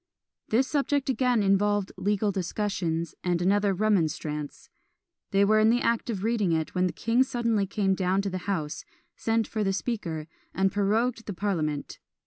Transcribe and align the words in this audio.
This 0.49 0.67
subject 0.67 1.11
again 1.11 1.43
involved 1.43 1.91
legal 1.95 2.31
discussions, 2.31 3.13
and 3.23 3.39
another 3.39 3.71
"Remonstrance." 3.71 4.67
They 5.29 5.45
were 5.45 5.59
in 5.59 5.69
the 5.69 5.81
act 5.83 6.09
of 6.09 6.23
reading 6.23 6.51
it, 6.53 6.73
when 6.73 6.87
the 6.87 6.91
king 6.91 7.21
suddenly 7.21 7.67
came 7.67 7.93
down 7.93 8.23
to 8.23 8.29
the 8.31 8.39
house, 8.49 8.83
sent 9.15 9.45
for 9.47 9.63
the 9.63 9.71
Speaker, 9.73 10.25
and 10.55 10.71
prorogued 10.71 11.27
the 11.27 11.33
parliament. 11.33 11.99